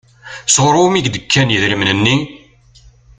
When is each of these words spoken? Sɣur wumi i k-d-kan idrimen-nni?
Sɣur 0.47 0.75
wumi 0.79 0.97
i 0.99 1.05
k-d-kan 1.05 1.53
idrimen-nni? 1.55 2.17